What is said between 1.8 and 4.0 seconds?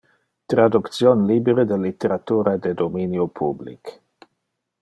litteratura de dominio public.